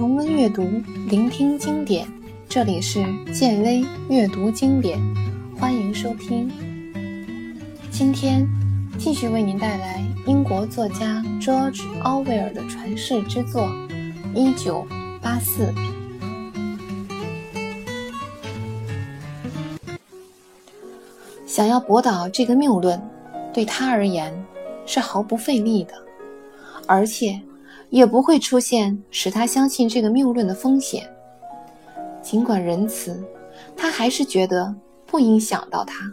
[0.00, 0.62] 重温阅读，
[1.10, 2.10] 聆听经典。
[2.48, 3.04] 这里是
[3.34, 4.98] 建威阅读经典，
[5.58, 6.50] 欢迎收听。
[7.90, 8.48] 今天
[8.98, 13.64] 继续为您带来英国作家 George Orwell 的传世之作
[14.34, 14.86] 《一九
[15.20, 15.66] 八四》。
[21.44, 22.98] 想要驳倒这个谬论，
[23.52, 24.32] 对他而言
[24.86, 25.92] 是毫不费力的，
[26.86, 27.38] 而且。
[27.90, 31.08] 也不会出现使他相信这个谬论的风险。
[32.22, 33.22] 尽管仁慈，
[33.76, 34.74] 他还是觉得
[35.06, 36.10] 不应想到他。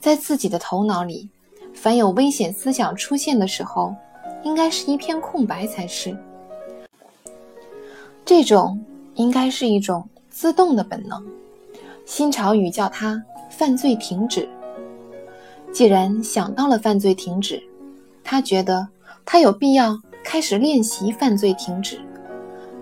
[0.00, 1.28] 在自己的头脑里，
[1.74, 3.94] 凡有危险思想出现的时候，
[4.42, 6.16] 应该是一片空白才是。
[8.24, 8.82] 这种
[9.14, 11.24] 应该是一种自动的本能。
[12.04, 14.48] 新潮语叫它“犯罪停止”。
[15.72, 17.62] 既然想到了犯罪停止，
[18.24, 18.88] 他觉得
[19.24, 19.98] 他有必要。
[20.26, 22.00] 开始练习犯罪停止，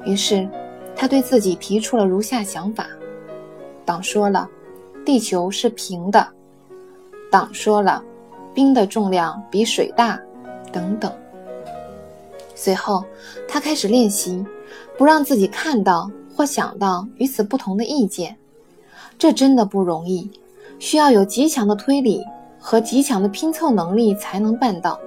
[0.07, 0.48] 于是
[0.97, 2.87] 他对自己提出了如下想法：
[3.84, 4.48] 党说了，
[5.05, 6.27] 地球是平的；
[7.31, 8.03] 党说了，
[8.55, 10.19] 冰的重量比水大，
[10.72, 11.12] 等等。
[12.55, 13.05] 随后，
[13.47, 14.42] 他开始练习
[14.97, 18.34] 不让自己看到或想到与此不同的意见。
[19.19, 20.31] 这真的不容易，
[20.78, 22.25] 需要有极强的推理
[22.59, 24.98] 和极强的拼凑能力才能办到。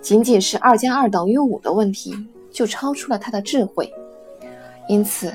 [0.00, 2.14] 仅仅是二加二等于五的问题，
[2.50, 3.92] 就超出了他的智慧。
[4.88, 5.32] 因此，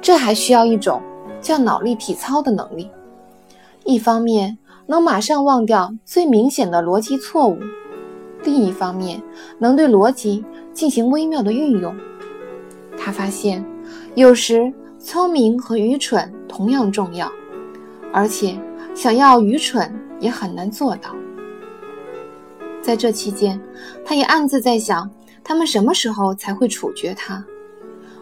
[0.00, 1.02] 这还需要一种
[1.40, 2.88] 叫脑力体操的能力。
[3.84, 7.58] 一方面能马上忘掉最明显的逻辑错误，
[8.44, 9.20] 另一方面
[9.58, 11.94] 能对逻辑进行微妙的运用。
[12.96, 13.64] 他发现，
[14.14, 17.28] 有时聪明和愚蠢同样重要，
[18.12, 18.56] 而且
[18.94, 21.10] 想要愚蠢也很难做到。
[22.82, 23.60] 在这期间，
[24.04, 25.08] 他也暗自在想，
[25.44, 27.42] 他们什么时候才会处决他？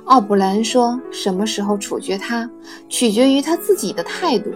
[0.05, 2.49] 奥布兰说，什么时候处决他，
[2.89, 4.51] 取决于他自己的态度。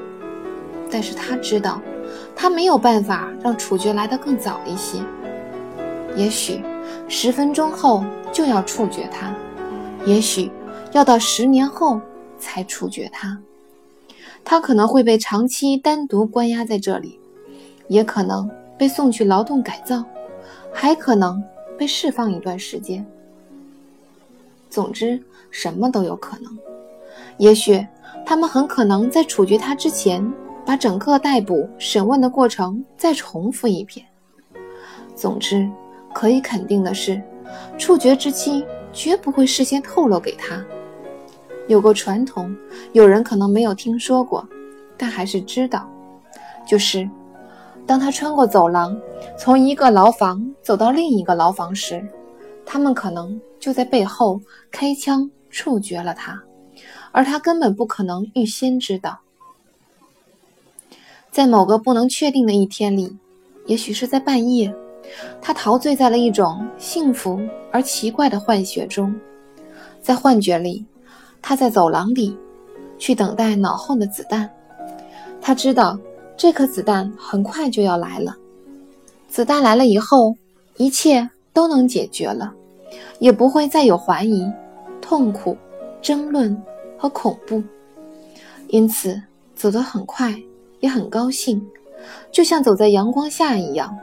[0.91, 1.81] 但是他知道，
[2.37, 4.99] 他没有办法让处决来得更早一些。
[6.15, 6.63] 也许
[7.09, 9.35] 十分钟后就要处决他，
[10.05, 10.51] 也许
[10.93, 12.01] 要到十年后
[12.39, 13.39] 才处决他。
[14.45, 17.19] 他可能会被长期单独关押在这里，
[17.89, 18.51] 也可能。
[18.77, 20.05] 被送去劳动改造，
[20.73, 21.43] 还可能
[21.79, 23.05] 被释放一段时间。
[24.69, 26.59] 总之，什么都有可能。
[27.39, 27.87] 也许
[28.27, 30.33] 他们很可能在处决他之前，
[30.67, 34.05] 把整个逮捕、审问的过程再重复一遍。
[35.15, 35.69] 总之，
[36.13, 37.23] 可以肯定的是，
[37.79, 40.65] 处决之期绝不会事先透露给他。
[41.69, 42.55] 有个传统，
[42.93, 44.47] 有人可能没有听说过，
[44.97, 45.89] 但还是知道，
[46.67, 47.09] 就是。
[47.87, 48.99] 当他穿过走廊，
[49.37, 52.03] 从一个牢房走到另一个牢房时，
[52.65, 54.41] 他们可能就在背后
[54.71, 56.43] 开枪处决了他，
[57.13, 59.21] 而他根本不可能预先知道。
[61.31, 63.19] 在某个不能确定的一天里，
[63.67, 64.75] 也许是在半夜，
[65.43, 67.39] 他陶醉在了一种幸福
[67.71, 69.15] 而奇怪的幻觉中。
[70.01, 70.87] 在幻觉里，
[71.43, 72.35] 他在走廊里，
[72.99, 74.51] 去等待脑后的子弹。
[75.43, 75.99] 他知道。
[76.37, 78.37] 这颗子弹很快就要来了。
[79.29, 80.35] 子弹来了以后，
[80.77, 82.53] 一切都能解决了，
[83.19, 84.51] 也不会再有怀疑、
[85.01, 85.57] 痛苦、
[86.03, 86.61] 争论
[86.99, 87.63] 和恐怖。
[88.69, 89.21] 因此，
[89.55, 90.35] 走得很快，
[90.81, 91.65] 也很高兴，
[92.33, 93.97] 就像走在阳光下一样。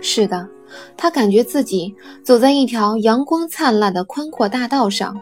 [0.00, 0.48] 是的，
[0.96, 5.18] 他感觉自己走在一条阳光灿烂的宽阔大道上，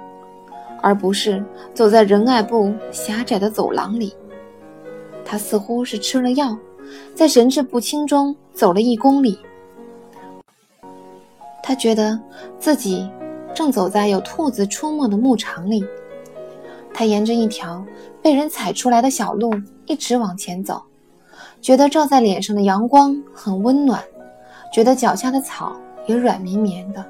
[0.83, 1.44] 而不是
[1.75, 4.15] 走在仁爱部狭窄的走廊里。
[5.28, 6.56] 他似乎是吃了药，
[7.12, 9.37] 在神志不清中走了一公里。
[11.64, 12.19] 他觉得
[12.60, 13.10] 自己
[13.53, 15.84] 正走在有兔子出没的牧场里。
[16.94, 17.84] 他沿着一条
[18.22, 19.53] 被人踩出来的小路
[19.86, 20.81] 一直往前走，
[21.60, 24.00] 觉得照在脸上的阳光很温暖，
[24.72, 25.76] 觉得脚下的草
[26.06, 27.04] 也软绵绵的。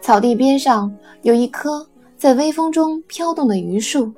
[0.00, 4.10] 草地边上有一棵在微风中飘动的榆树，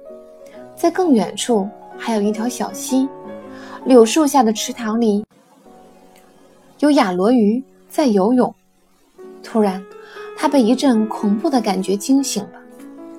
[0.76, 1.68] 在更远处。
[2.00, 3.08] 还有一条小溪，
[3.84, 5.24] 柳树下的池塘里
[6.80, 8.54] 有雅罗鱼在游泳。
[9.42, 9.82] 突然，
[10.36, 12.60] 他被一阵恐怖的感觉惊醒了，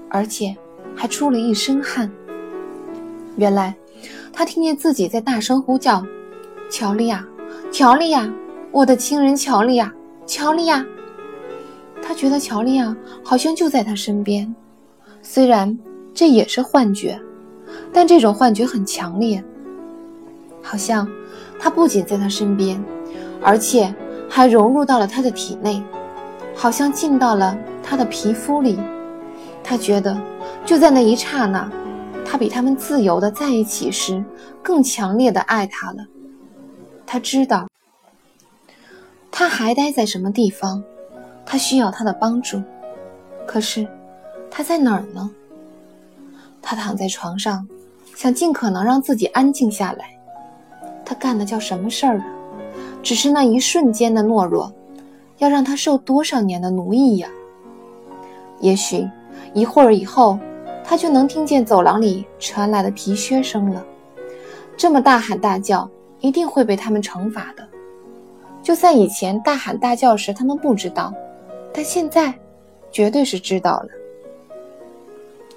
[0.09, 0.55] 而且
[0.95, 2.09] 还出了一身汗。
[3.37, 3.75] 原来，
[4.31, 6.05] 他听见自己在大声呼叫
[6.69, 7.25] ：“乔丽亚，
[7.71, 8.31] 乔丽亚，
[8.71, 9.91] 我的亲人乔丽亚，
[10.25, 10.85] 乔丽亚！”
[12.01, 14.53] 他觉得乔丽亚好像就在他身边，
[15.21, 15.77] 虽然
[16.13, 17.19] 这也是幻觉。
[17.93, 19.43] 但这种幻觉很强烈，
[20.61, 21.07] 好像
[21.59, 22.83] 他不仅在他身边，
[23.41, 23.93] 而且
[24.29, 25.81] 还融入到了他的体内，
[26.55, 28.79] 好像进到了他的皮肤里。
[29.63, 30.19] 他觉得
[30.65, 31.69] 就在那一刹那，
[32.25, 34.23] 他比他们自由的在一起时
[34.61, 36.05] 更强烈的爱他了。
[37.05, 37.67] 他知道，
[39.31, 40.83] 他还待在什么地方，
[41.45, 42.61] 他需要他的帮助。
[43.47, 43.87] 可是，
[44.51, 45.29] 他在哪儿呢？
[46.61, 47.67] 他躺在床上，
[48.15, 50.18] 想尽可能让自己安静下来。
[51.09, 52.25] 他干的叫什么事儿啊？
[53.01, 54.71] 只是那一瞬间的懦弱，
[55.39, 57.27] 要让他受多少年的奴役呀？
[58.59, 59.09] 也许
[59.55, 60.37] 一会儿以后，
[60.83, 63.83] 他就能听见走廊里传来的皮靴声了。
[64.77, 65.89] 这么大喊大叫，
[66.19, 67.67] 一定会被他们惩罚的。
[68.61, 71.11] 就算以前大喊大叫时他们不知道，
[71.73, 72.31] 但现在
[72.91, 73.87] 绝对是知道了。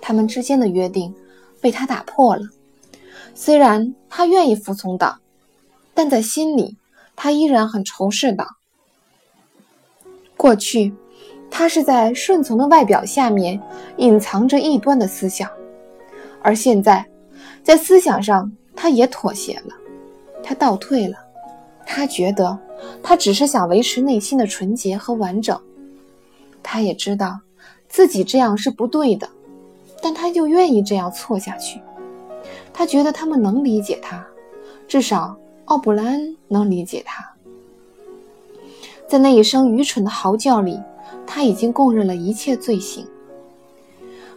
[0.01, 1.15] 他们之间的约定
[1.61, 2.43] 被他打破了。
[3.35, 5.19] 虽然他愿意服从党，
[6.03, 6.77] 但在心里。
[7.15, 8.45] 他依然很仇视的。
[10.37, 10.93] 过去，
[11.49, 13.63] 他是在顺从的外表下面
[13.99, 15.49] 隐藏着异端的思想，
[16.43, 17.07] 而现在，
[17.63, 19.75] 在思想上他也妥协了，
[20.43, 21.17] 他倒退了。
[21.87, 22.59] 他觉得
[23.01, 25.57] 他只是想维持内心的纯洁和完整。
[26.65, 27.39] 他也知道
[27.89, 29.29] 自己这样是不对的，
[30.03, 31.81] 但他又愿意这样错下去。
[32.73, 34.27] 他觉得他们能理解他，
[34.89, 35.37] 至少。
[35.67, 37.25] 奥布兰能理解他，
[39.09, 40.79] 在那一声愚蠢的嚎叫里，
[41.27, 43.07] 他已经供认了一切罪行。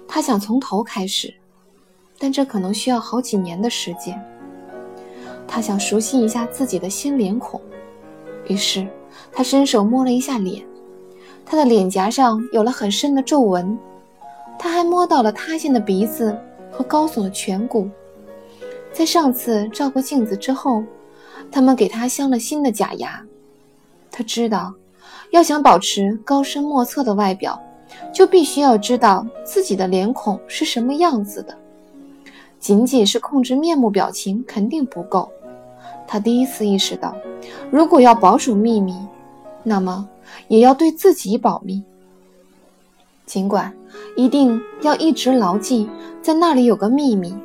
[0.07, 1.33] 他想从头开始，
[2.19, 4.24] 但这可能需要好几年的时间。
[5.48, 7.60] 他想熟悉一下自己的新脸孔，
[8.48, 8.88] 于是
[9.31, 10.63] 他伸手摸了一下脸，
[11.44, 13.77] 他的脸颊上有了很深的皱纹。
[14.57, 16.38] 他还摸到了塌陷的鼻子
[16.72, 17.89] 和高耸的颧骨。
[18.94, 20.83] 在上次照过镜子之后。
[21.51, 23.24] 他们给他镶了新的假牙。
[24.12, 24.74] 他知道，
[25.31, 27.62] 要想保持高深莫测的外表，
[28.13, 31.57] 就必须要知道自己的脸孔是什么样子的。
[32.59, 35.30] 仅仅是控制面目表情肯定不够。
[36.07, 37.15] 他第一次意识到，
[37.69, 38.95] 如果要保守秘密，
[39.63, 40.07] 那么
[40.48, 41.83] 也要对自己保密。
[43.25, 43.74] 尽管
[44.15, 45.89] 一定要一直牢记，
[46.21, 47.36] 在那里有个秘密。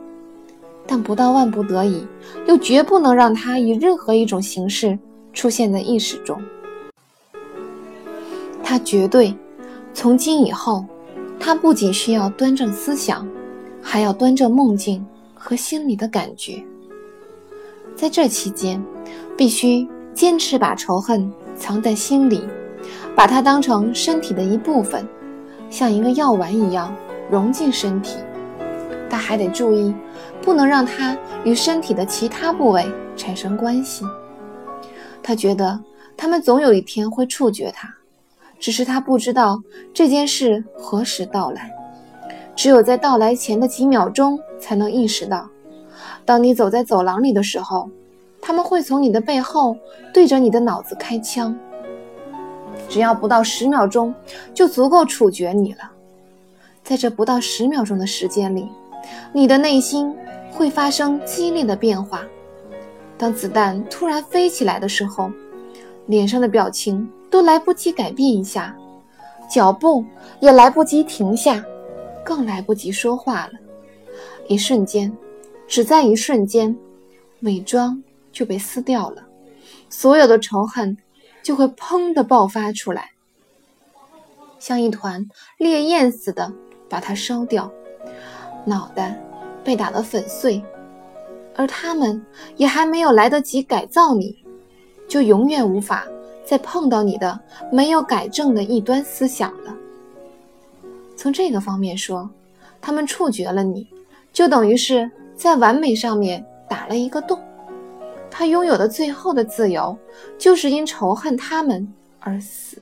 [0.92, 2.04] 但不到万不得已，
[2.48, 4.98] 又绝不能让他以任何一种形式
[5.32, 6.37] 出现在意识中。
[8.60, 9.32] 他绝对，
[9.94, 10.84] 从今以后，
[11.38, 13.25] 他不仅需要端正思想，
[13.81, 16.60] 还要端正梦境和心里的感觉。
[17.94, 18.82] 在这期间，
[19.36, 22.43] 必须坚持把仇恨藏在心里，
[23.14, 25.06] 把它当成身体的一部分，
[25.70, 26.93] 像一个药丸一样
[27.31, 28.16] 融进身体。
[29.10, 29.94] 他还得注意。
[30.40, 31.14] 不能让他
[31.44, 34.06] 与身体的其他部位产生关系。
[35.22, 35.78] 他觉得
[36.16, 37.94] 他们总有一天会处决他，
[38.58, 39.60] 只是他不知道
[39.92, 41.70] 这件事何时到来。
[42.56, 45.48] 只有在到来前的几秒钟才能意识到。
[46.24, 47.90] 当你走在走廊里的时候，
[48.40, 49.76] 他们会从你的背后
[50.14, 51.54] 对着你的脑子开枪。
[52.88, 54.14] 只要不到十秒钟，
[54.54, 55.90] 就足够处决你了。
[56.82, 58.68] 在这不到十秒钟的时间里，
[59.32, 60.14] 你的内心。
[60.52, 62.26] 会发生激烈的变化。
[63.16, 65.30] 当子弹突然飞起来的时候，
[66.06, 68.76] 脸上的表情都来不及改变一下，
[69.48, 70.04] 脚步
[70.40, 71.64] 也来不及停下，
[72.24, 73.52] 更来不及说话了。
[74.48, 75.17] 一瞬间，
[75.69, 76.76] 只在一瞬间，
[77.43, 78.02] 伪装
[78.32, 79.22] 就被撕掉了，
[79.88, 80.98] 所有的仇恨
[81.43, 83.12] 就会砰的爆发出来，
[84.58, 85.26] 像一团
[85.58, 86.52] 烈焰似的
[86.88, 87.72] 把它烧掉，
[88.70, 89.20] 脑袋。
[89.62, 90.62] 被打得粉碎，
[91.55, 92.24] 而他们
[92.56, 94.34] 也还没有来得及改造你，
[95.06, 96.06] 就永远无法
[96.46, 97.39] 再碰到你的
[97.70, 99.77] 没有改正的异端思想了。
[101.15, 102.31] 从这个方面说，
[102.81, 103.86] 他们处决了你，
[104.32, 107.39] 就等于是在完美上面打了一个洞。
[108.31, 109.94] 他拥有的最后的自由，
[110.39, 111.86] 就是因仇恨他们
[112.19, 112.81] 而死。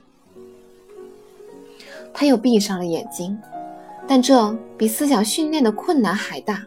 [2.13, 3.37] 他又闭上了眼睛。
[4.11, 6.65] 但这比思想训练的困难还大。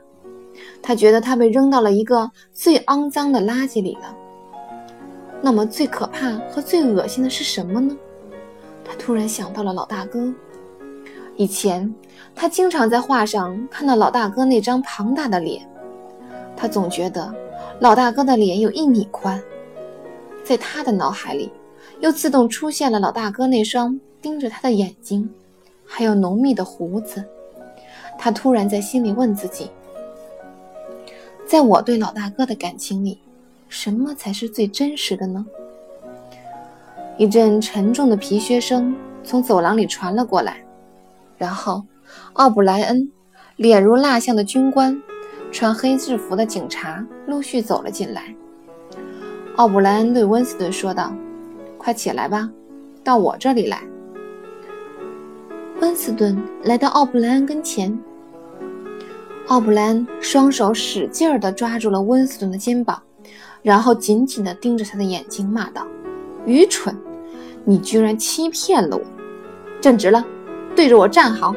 [0.80, 4.16] 他觉得他被扔到了一个最肮脏的垃圾里了。
[5.40, 7.96] 那么最可怕和最恶心的是什么呢？
[8.84, 10.32] 他突然想到了老大哥。
[11.34, 11.92] 以前
[12.32, 15.68] 他经常在画上看到老大哥那张庞大的脸，
[16.56, 17.34] 他总觉得
[17.80, 19.42] 老大哥的脸有一米宽。
[20.44, 21.50] 在他的脑海里，
[21.98, 25.28] 又自动出现了老大哥那双盯着他的眼睛。
[25.94, 27.22] 还有浓密的胡子，
[28.18, 29.70] 他突然在心里问自己：
[31.46, 33.20] 在我对老大哥的感情里，
[33.68, 35.44] 什么才是最真实的呢？
[37.18, 40.64] 一阵沉重的皮靴声从走廊里传了过来，
[41.36, 41.84] 然后
[42.32, 43.12] 奥布莱恩、
[43.56, 44.98] 脸如蜡像的军官、
[45.52, 48.34] 穿黑制服的警察陆续走了进来。
[49.56, 51.12] 奥布莱恩对温斯顿说道
[51.76, 52.48] ：“快起来吧，
[53.04, 53.82] 到我这里来。”
[55.82, 57.98] 温斯顿来到奥布莱恩跟前，
[59.48, 63.02] 奥布莱恩双手使劲儿地抓住了温斯顿的肩膀，
[63.62, 65.84] 然后紧紧地盯着他的眼睛，骂道
[66.46, 66.96] ：“愚蠢！
[67.64, 69.02] 你居然欺骗了我！
[69.80, 70.24] 站直了，
[70.76, 71.52] 对着我站好。”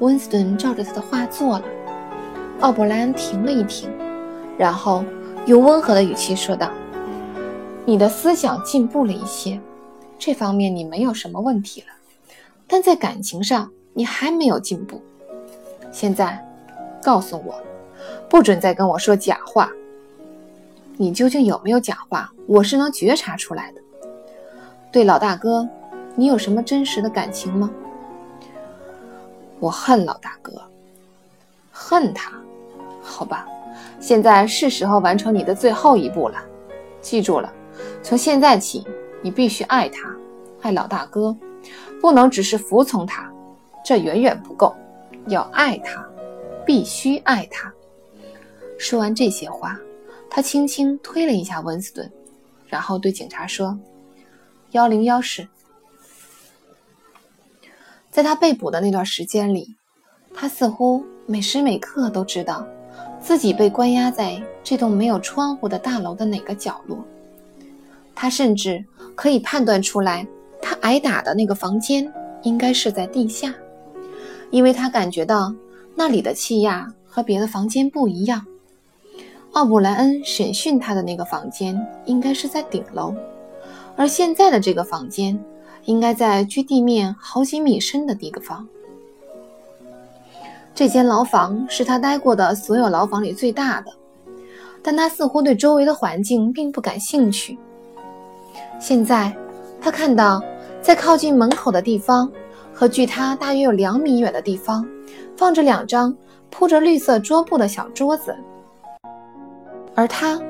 [0.00, 1.64] 温斯顿照着他的话做了。
[2.60, 3.88] 奥布莱恩停了一停，
[4.58, 5.02] 然后。
[5.46, 6.70] 用温和的语气说道
[7.84, 9.60] ：“你的思想进步了一些，
[10.16, 11.86] 这方面你没有什么问题了。
[12.72, 14.98] 但在感情上，你还没有进步。
[15.90, 16.42] 现在，
[17.02, 17.62] 告诉我，
[18.30, 19.70] 不准再跟我说假话。
[20.96, 22.32] 你究竟有没有假话？
[22.46, 23.80] 我是能觉察出来的。
[24.90, 25.68] 对老大哥，
[26.14, 27.70] 你有什么真实的感情吗？
[29.60, 30.62] 我恨老大哥，
[31.70, 32.32] 恨他，
[33.02, 33.46] 好吧。”
[34.00, 36.42] 现在是时候完成你的最后一步了，
[37.02, 37.52] 记住了，
[38.02, 38.82] 从现在起，
[39.20, 40.10] 你必须爱他，
[40.62, 41.36] 爱老大哥，
[42.02, 43.32] 不能只是服从他，
[43.84, 44.74] 这远远不够，
[45.28, 46.04] 要爱他，
[46.66, 47.72] 必须爱他。
[48.76, 49.78] 说完这些话，
[50.28, 52.10] 他轻轻推了一下温斯顿，
[52.66, 53.78] 然后对警察说
[54.72, 55.46] ：“幺零幺室。”
[58.10, 59.76] 在他被捕的那段时间里，
[60.34, 62.66] 他似乎每时每刻都知道。
[63.20, 66.98] 自己被关押在这栋没有窗户的大楼的哪个角落？
[68.16, 70.26] 他甚至可以判断出来，
[70.62, 72.10] 他挨打的那个房间
[72.42, 73.52] 应该是在地下，
[74.50, 75.52] 因为他感觉到
[75.94, 78.46] 那里的气压和别的房间不一样。
[79.52, 83.14] 奥布莱恩审讯他的那个房间应该是在顶楼，
[83.96, 85.38] 而现在的这个房间
[85.84, 88.66] 应该在距地面好几米深的地方。
[90.74, 93.92] 这间牢房是他待过的所有牢房里最大的，
[94.82, 97.58] 但他似乎对周围的环境并不感兴趣。
[98.80, 99.36] 现在，
[99.82, 100.42] 他看到
[100.82, 102.30] 在靠近门口的地方
[102.74, 104.84] 和距他大约有两米远的地方，
[105.36, 106.14] 放着两张
[106.50, 108.34] 铺着绿色桌布的小桌子，
[109.94, 110.42] 而他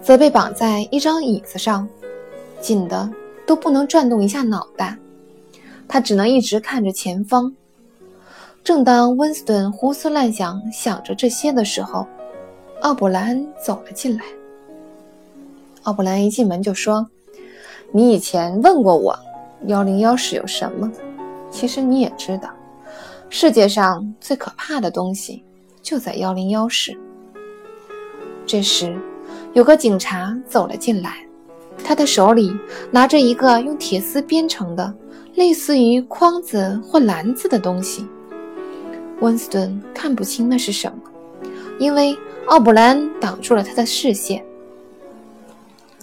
[0.00, 1.86] 则被绑在一张椅子上，
[2.60, 3.10] 紧的
[3.46, 4.96] 都不能转动一下脑袋。
[5.86, 7.54] 他只能一直看着前方。
[8.64, 12.06] 正当温斯顿胡思乱想，想着这些的时候，
[12.80, 14.24] 奥布莱恩走了进来。
[15.82, 17.06] 奥布莱恩一进门就说
[17.92, 19.14] ：“你以前问过我，
[19.66, 20.90] 幺零幺室有什么？
[21.50, 22.50] 其实你也知道，
[23.30, 25.42] 世界上最可怕的东西
[25.82, 26.98] 就在幺零幺室。”
[28.44, 28.94] 这时，
[29.54, 31.26] 有个警察走了进来，
[31.82, 32.54] 他的手里
[32.90, 34.92] 拿着一个用铁丝编成的、
[35.34, 38.06] 类似于筐子或篮子的东西。
[39.20, 42.14] 温斯顿看不清那是什么，因为
[42.46, 44.44] 奥布莱恩挡住了他的视线。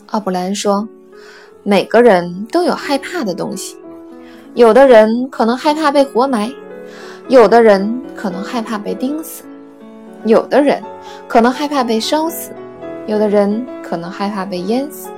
[0.07, 0.87] 奥布莱恩说
[1.63, 3.77] ：“每个人都有害怕的东西，
[4.53, 6.51] 有的人可能害怕被活埋，
[7.27, 9.43] 有的人可能害怕被钉死，
[10.25, 10.81] 有的人
[11.27, 12.51] 可能害怕被烧死，
[13.07, 15.09] 有的人可能害怕被淹死，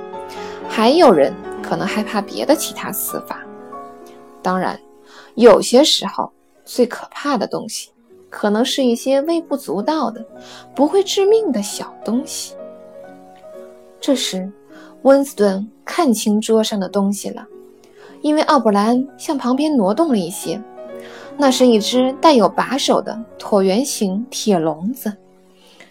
[0.68, 1.32] 还有人
[1.62, 3.40] 可能害怕别的其他死法。
[4.42, 4.78] 当然，
[5.34, 6.30] 有些时候
[6.64, 7.90] 最可怕的东西。”
[8.34, 10.26] 可能是一些微不足道的、
[10.74, 12.56] 不会致命的小东西。
[14.00, 14.50] 这时，
[15.04, 17.46] 温斯顿看清桌上的东西了，
[18.22, 20.58] 因为奥布莱恩向旁边挪动了一些。
[21.36, 25.14] 那是一只带有把手的椭圆形铁笼子，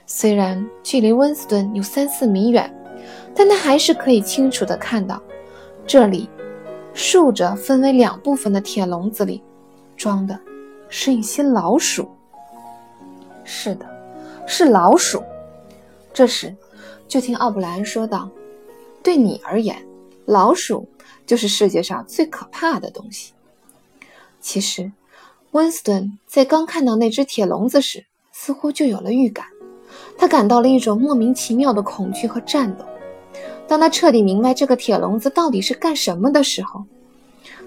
[0.07, 2.75] 虽然距离温斯顿有三四米远，
[3.35, 5.21] 但他还是可以清楚地看到，
[5.85, 6.27] 这里
[6.95, 9.43] 竖着分为两部分的铁笼子里
[9.95, 10.39] 装的
[10.89, 12.09] 是一些老鼠。
[13.43, 13.85] 是的，
[14.47, 15.21] 是老鼠。
[16.11, 16.55] 这时，
[17.07, 18.27] 就听奥布莱恩说道
[19.03, 19.85] ：“对你而言，
[20.25, 20.87] 老鼠
[21.25, 23.33] 就是世界上最可怕的东西。”
[24.39, 24.91] 其实，
[25.51, 29.45] 温斯顿在刚看到那只铁笼子时，似乎就有了预感。
[30.17, 32.85] 他感到了一种莫名其妙的恐惧和颤抖。
[33.67, 36.83] 当他彻底明白这个铁笼子到底是干什么的时候，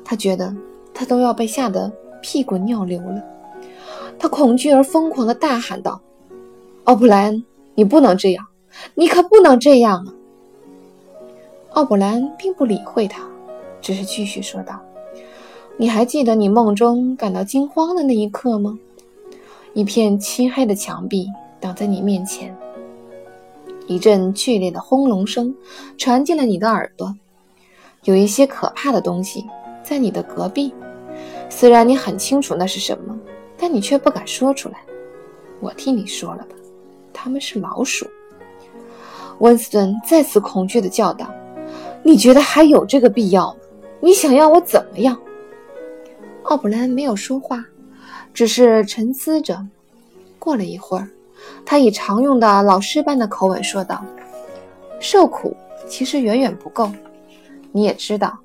[0.05, 0.55] 他觉得
[0.93, 3.23] 他都要被吓得屁滚尿流了。
[4.19, 6.01] 他恐惧而疯狂地大喊道
[6.85, 8.47] ：“奥布莱恩，你不能这样，
[8.95, 10.13] 你可不能这样啊！”
[11.77, 13.21] 奥布兰并不理会他，
[13.83, 14.81] 只是继续说道
[15.77, 18.79] ：“你还记得你梦中感到惊慌的那一刻吗？
[19.75, 21.29] 一片漆黑的墙壁
[21.61, 22.57] 挡在你面前，
[23.87, 25.55] 一阵剧烈的轰隆声
[25.99, 27.15] 传进了你的耳朵，
[28.05, 29.45] 有一些可怕的东西
[29.83, 30.73] 在你的隔壁，
[31.51, 33.15] 虽然你很清楚那是什么。”
[33.59, 34.77] 但你却不敢说出来。
[35.61, 36.55] 我替你说了吧，
[37.11, 38.07] 他们是老鼠。
[39.39, 41.27] 温斯顿再次恐惧地叫道
[42.07, 43.57] ：“你觉得还有这个必要吗？
[43.99, 45.21] 你想要我怎么样？”
[46.45, 47.65] 奥布兰没有说话，
[48.33, 49.67] 只是沉思着。
[50.39, 51.11] 过了一会儿，
[51.65, 54.05] 他以常用的老师般的口吻说道
[55.01, 55.57] ：“受苦
[55.89, 56.89] 其实远远不够。
[57.73, 58.39] 你也知道，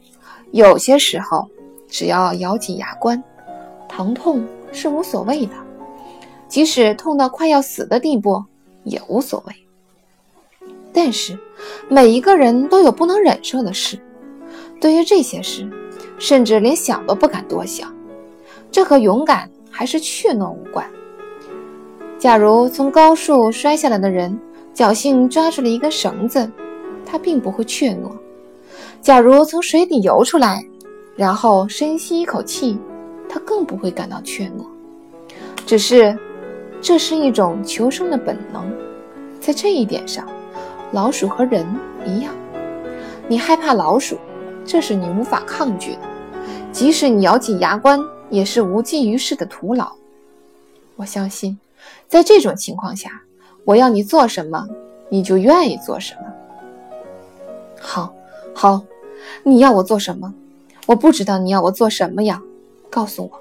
[0.50, 1.48] 有些时候
[1.88, 3.24] 只要咬紧牙关，
[3.88, 5.54] 疼痛是无所谓的，
[6.48, 8.44] 即使痛到快要死的地步
[8.86, 9.54] 也无所谓。
[10.94, 11.38] 但是，
[11.88, 13.98] 每一个人都有不能忍受的事。
[14.80, 15.70] 对于这些事，
[16.18, 17.94] 甚至连想都不敢多想。
[18.72, 20.86] 这和勇敢还是怯懦无关。”
[22.18, 24.38] 假如从高处摔下来的人
[24.76, 26.50] 侥幸抓住了一根绳子，
[27.06, 28.12] 他并不会怯懦；
[29.02, 30.64] 假如从水底游出来，
[31.16, 32.78] 然后深吸一口气，
[33.28, 34.66] 他更不会感到怯懦。
[35.66, 36.18] 只是，
[36.80, 38.72] 这是一种求生的本能，
[39.40, 40.28] 在这一点上，
[40.92, 41.66] 老鼠和人
[42.06, 42.34] 一样。
[43.28, 44.18] 你害怕老鼠，
[44.66, 46.00] 这是你无法抗拒的，
[46.72, 49.92] 即使你咬紧牙关，也是无济于事的徒劳。
[50.96, 51.58] 我相信。
[52.08, 53.10] 在这种情况下，
[53.66, 54.68] 我要你做什么，
[55.10, 56.22] 你就愿意做什么。
[57.80, 58.14] 好，
[58.54, 58.84] 好，
[59.44, 60.32] 你要我做什么？
[60.86, 62.40] 我不知道你要我做什么呀，
[62.90, 63.32] 告诉我，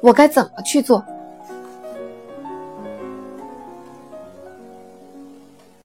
[0.00, 1.02] 我该怎么去做？